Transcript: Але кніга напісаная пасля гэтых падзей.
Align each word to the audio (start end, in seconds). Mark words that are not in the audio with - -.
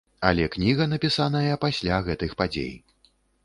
Але 0.29 0.47
кніга 0.55 0.87
напісаная 0.93 1.61
пасля 1.67 2.03
гэтых 2.11 2.37
падзей. 2.43 2.77